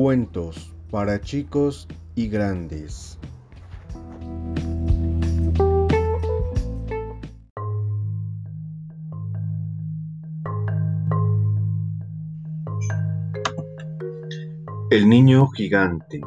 Cuentos 0.00 0.72
para 0.92 1.20
chicos 1.20 1.88
y 2.14 2.28
grandes. 2.28 3.18
El 14.92 15.08
niño 15.08 15.48
gigante. 15.48 16.20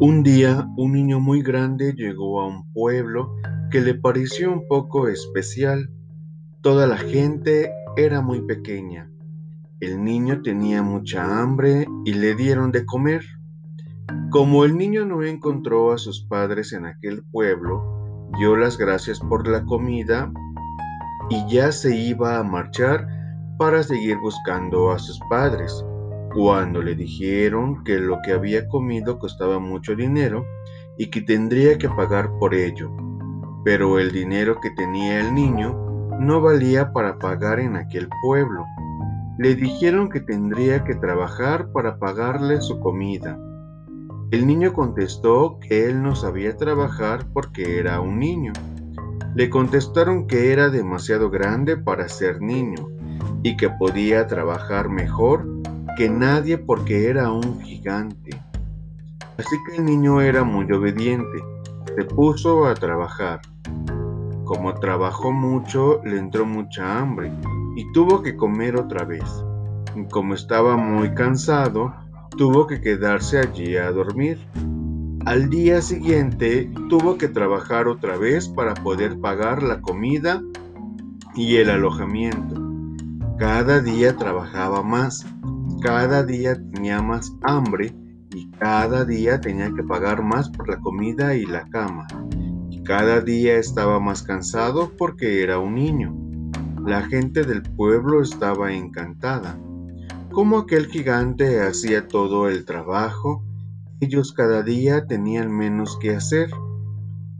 Un 0.00 0.24
día 0.24 0.68
un 0.76 0.92
niño 0.94 1.20
muy 1.20 1.44
grande 1.44 1.92
llegó 1.92 2.40
a 2.40 2.48
un 2.48 2.72
pueblo 2.72 3.36
que 3.70 3.82
le 3.82 3.94
pareció 3.94 4.52
un 4.52 4.66
poco 4.66 5.06
especial. 5.06 5.90
Toda 6.60 6.88
la 6.88 6.96
gente 6.96 7.70
era 7.96 8.20
muy 8.20 8.40
pequeña 8.40 9.11
el 9.82 10.04
niño 10.04 10.42
tenía 10.42 10.80
mucha 10.80 11.40
hambre 11.40 11.88
y 12.04 12.12
le 12.14 12.36
dieron 12.36 12.70
de 12.70 12.86
comer. 12.86 13.24
Como 14.30 14.64
el 14.64 14.78
niño 14.78 15.04
no 15.04 15.24
encontró 15.24 15.90
a 15.90 15.98
sus 15.98 16.24
padres 16.24 16.72
en 16.72 16.86
aquel 16.86 17.24
pueblo, 17.24 18.30
dio 18.38 18.56
las 18.56 18.78
gracias 18.78 19.18
por 19.18 19.48
la 19.48 19.64
comida 19.64 20.32
y 21.28 21.44
ya 21.52 21.72
se 21.72 21.96
iba 21.96 22.38
a 22.38 22.44
marchar 22.44 23.08
para 23.58 23.82
seguir 23.82 24.18
buscando 24.18 24.92
a 24.92 25.00
sus 25.00 25.18
padres, 25.28 25.84
cuando 26.32 26.80
le 26.80 26.94
dijeron 26.94 27.82
que 27.82 27.98
lo 27.98 28.18
que 28.24 28.34
había 28.34 28.68
comido 28.68 29.18
costaba 29.18 29.58
mucho 29.58 29.96
dinero 29.96 30.44
y 30.96 31.10
que 31.10 31.22
tendría 31.22 31.76
que 31.76 31.88
pagar 31.88 32.30
por 32.38 32.54
ello. 32.54 32.88
Pero 33.64 33.98
el 33.98 34.12
dinero 34.12 34.60
que 34.60 34.70
tenía 34.70 35.18
el 35.18 35.34
niño 35.34 35.74
no 36.20 36.40
valía 36.40 36.92
para 36.92 37.18
pagar 37.18 37.58
en 37.58 37.74
aquel 37.74 38.08
pueblo 38.22 38.64
le 39.38 39.54
dijeron 39.54 40.10
que 40.10 40.20
tendría 40.20 40.84
que 40.84 40.94
trabajar 40.94 41.72
para 41.72 41.98
pagarle 41.98 42.60
su 42.60 42.80
comida. 42.80 43.38
El 44.30 44.46
niño 44.46 44.72
contestó 44.72 45.58
que 45.58 45.88
él 45.88 46.02
no 46.02 46.14
sabía 46.14 46.56
trabajar 46.56 47.26
porque 47.32 47.78
era 47.78 48.00
un 48.00 48.18
niño. 48.18 48.52
Le 49.34 49.48
contestaron 49.48 50.26
que 50.26 50.52
era 50.52 50.68
demasiado 50.68 51.30
grande 51.30 51.76
para 51.76 52.08
ser 52.08 52.40
niño 52.40 52.88
y 53.42 53.56
que 53.56 53.70
podía 53.70 54.26
trabajar 54.26 54.88
mejor 54.88 55.46
que 55.96 56.08
nadie 56.10 56.58
porque 56.58 57.08
era 57.08 57.30
un 57.30 57.60
gigante. 57.62 58.30
Así 59.38 59.56
que 59.66 59.76
el 59.76 59.84
niño 59.86 60.20
era 60.20 60.44
muy 60.44 60.70
obediente. 60.72 61.42
Se 61.96 62.04
puso 62.04 62.66
a 62.66 62.74
trabajar. 62.74 63.40
Como 64.44 64.74
trabajó 64.74 65.32
mucho, 65.32 66.02
le 66.04 66.18
entró 66.18 66.44
mucha 66.44 66.98
hambre 66.98 67.32
y 67.76 67.90
tuvo 67.92 68.22
que 68.22 68.36
comer 68.36 68.76
otra 68.76 69.04
vez. 69.04 69.24
Como 70.10 70.34
estaba 70.34 70.76
muy 70.76 71.14
cansado, 71.14 71.94
tuvo 72.36 72.66
que 72.66 72.80
quedarse 72.80 73.38
allí 73.38 73.76
a 73.76 73.90
dormir. 73.90 74.38
Al 75.24 75.50
día 75.50 75.82
siguiente 75.82 76.70
tuvo 76.88 77.16
que 77.16 77.28
trabajar 77.28 77.86
otra 77.86 78.16
vez 78.16 78.48
para 78.48 78.74
poder 78.74 79.20
pagar 79.20 79.62
la 79.62 79.80
comida 79.80 80.42
y 81.34 81.56
el 81.56 81.70
alojamiento. 81.70 82.60
Cada 83.38 83.80
día 83.80 84.16
trabajaba 84.16 84.82
más, 84.82 85.26
cada 85.80 86.24
día 86.24 86.54
tenía 86.54 87.02
más 87.02 87.32
hambre 87.42 87.94
y 88.34 88.50
cada 88.52 89.04
día 89.04 89.40
tenía 89.40 89.72
que 89.72 89.82
pagar 89.82 90.22
más 90.22 90.48
por 90.48 90.68
la 90.68 90.80
comida 90.80 91.34
y 91.34 91.46
la 91.46 91.68
cama. 91.68 92.06
Y 92.70 92.82
cada 92.82 93.20
día 93.20 93.56
estaba 93.58 94.00
más 94.00 94.22
cansado 94.22 94.92
porque 94.96 95.42
era 95.42 95.58
un 95.58 95.74
niño. 95.74 96.31
La 96.84 97.02
gente 97.02 97.44
del 97.44 97.62
pueblo 97.62 98.22
estaba 98.22 98.72
encantada. 98.72 99.56
Como 100.32 100.58
aquel 100.58 100.88
gigante 100.88 101.60
hacía 101.60 102.08
todo 102.08 102.48
el 102.48 102.64
trabajo, 102.64 103.44
ellos 104.00 104.32
cada 104.32 104.64
día 104.64 105.06
tenían 105.06 105.56
menos 105.56 105.96
que 106.00 106.10
hacer. 106.10 106.50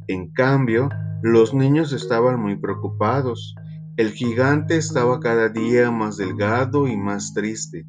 En 0.06 0.30
cambio, 0.30 0.90
los 1.22 1.54
niños 1.54 1.92
estaban 1.92 2.40
muy 2.40 2.56
preocupados. 2.56 3.56
El 3.96 4.12
gigante 4.12 4.76
estaba 4.76 5.18
cada 5.18 5.48
día 5.48 5.90
más 5.90 6.18
delgado 6.18 6.86
y 6.86 6.96
más 6.96 7.34
triste. 7.34 7.84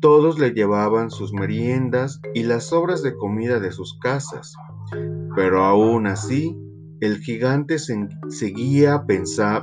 Todos 0.00 0.40
le 0.40 0.50
llevaban 0.50 1.10
sus 1.10 1.32
meriendas 1.32 2.20
y 2.34 2.42
las 2.42 2.64
sobras 2.64 3.04
de 3.04 3.14
comida 3.14 3.60
de 3.60 3.70
sus 3.70 3.96
casas. 4.00 4.56
Pero 5.36 5.64
aún 5.64 6.08
así, 6.08 6.58
el 7.00 7.18
gigante 7.18 7.76
seguía 7.78 9.04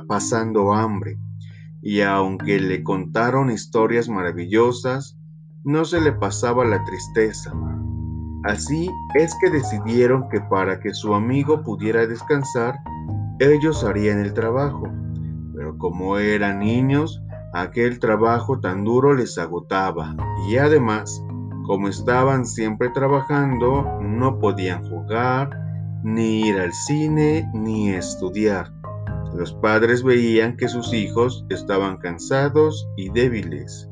pasando 0.08 0.72
hambre 0.72 1.18
y 1.82 2.00
aunque 2.00 2.60
le 2.60 2.82
contaron 2.82 3.50
historias 3.50 4.08
maravillosas, 4.08 5.16
no 5.64 5.84
se 5.84 6.00
le 6.00 6.12
pasaba 6.12 6.64
la 6.64 6.84
tristeza. 6.84 7.52
Así 8.44 8.88
es 9.14 9.34
que 9.40 9.50
decidieron 9.50 10.28
que 10.28 10.40
para 10.40 10.78
que 10.78 10.94
su 10.94 11.14
amigo 11.14 11.62
pudiera 11.64 12.06
descansar, 12.06 12.78
ellos 13.40 13.82
harían 13.82 14.20
el 14.20 14.32
trabajo. 14.34 14.88
Pero 15.54 15.76
como 15.78 16.18
eran 16.18 16.60
niños, 16.60 17.20
aquel 17.52 17.98
trabajo 17.98 18.60
tan 18.60 18.84
duro 18.84 19.14
les 19.14 19.36
agotaba 19.38 20.14
y 20.48 20.58
además, 20.58 21.22
como 21.66 21.88
estaban 21.88 22.46
siempre 22.46 22.90
trabajando, 22.90 23.98
no 24.00 24.38
podían 24.38 24.88
jugar, 24.88 25.50
ni 26.04 26.42
ir 26.42 26.60
al 26.60 26.72
cine, 26.72 27.50
ni 27.52 27.90
estudiar. 27.90 28.75
Los 29.36 29.52
padres 29.52 30.02
veían 30.02 30.56
que 30.56 30.66
sus 30.66 30.94
hijos 30.94 31.44
estaban 31.50 31.98
cansados 31.98 32.88
y 32.96 33.10
débiles. 33.10 33.86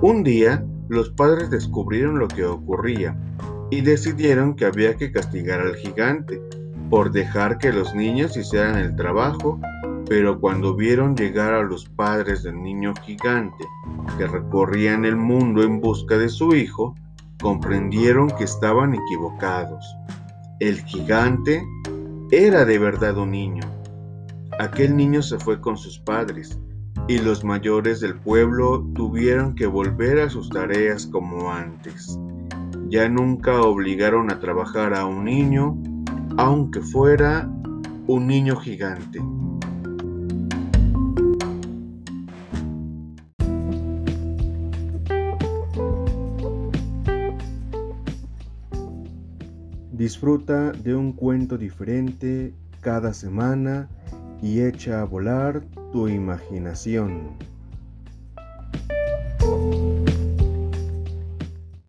Un 0.00 0.22
día, 0.22 0.64
los 0.88 1.10
padres 1.10 1.50
descubrieron 1.50 2.18
lo 2.18 2.28
que 2.28 2.46
ocurría 2.46 3.14
y 3.70 3.82
decidieron 3.82 4.56
que 4.56 4.64
había 4.64 4.96
que 4.96 5.12
castigar 5.12 5.60
al 5.60 5.76
gigante 5.76 6.40
por 6.88 7.12
dejar 7.12 7.58
que 7.58 7.74
los 7.74 7.94
niños 7.94 8.38
hicieran 8.38 8.78
el 8.78 8.96
trabajo, 8.96 9.60
pero 10.08 10.40
cuando 10.40 10.74
vieron 10.74 11.14
llegar 11.14 11.52
a 11.52 11.62
los 11.62 11.84
padres 11.84 12.42
del 12.42 12.62
niño 12.62 12.94
gigante 13.02 13.66
que 14.16 14.26
recorrían 14.26 15.04
el 15.04 15.16
mundo 15.16 15.62
en 15.62 15.82
busca 15.82 16.16
de 16.16 16.30
su 16.30 16.54
hijo, 16.54 16.94
comprendieron 17.42 18.30
que 18.30 18.44
estaban 18.44 18.94
equivocados. 18.94 19.84
El 20.58 20.82
gigante 20.84 21.62
era 22.30 22.64
de 22.64 22.78
verdad 22.78 23.18
un 23.18 23.32
niño 23.32 23.79
Aquel 24.60 24.94
niño 24.94 25.22
se 25.22 25.38
fue 25.38 25.58
con 25.58 25.78
sus 25.78 25.98
padres 25.98 26.60
y 27.08 27.16
los 27.16 27.44
mayores 27.44 27.98
del 28.00 28.14
pueblo 28.14 28.86
tuvieron 28.94 29.54
que 29.54 29.64
volver 29.64 30.20
a 30.20 30.28
sus 30.28 30.50
tareas 30.50 31.06
como 31.06 31.50
antes. 31.50 32.20
Ya 32.90 33.08
nunca 33.08 33.62
obligaron 33.62 34.30
a 34.30 34.38
trabajar 34.38 34.92
a 34.92 35.06
un 35.06 35.24
niño, 35.24 35.78
aunque 36.36 36.82
fuera 36.82 37.50
un 38.06 38.26
niño 38.26 38.56
gigante. 38.56 39.18
Disfruta 49.90 50.72
de 50.72 50.94
un 50.94 51.14
cuento 51.14 51.56
diferente 51.56 52.54
cada 52.82 53.14
semana 53.14 53.88
y 54.42 54.62
echa 54.62 55.00
a 55.00 55.04
volar 55.04 55.62
tu 55.92 56.08
imaginación. 56.08 57.36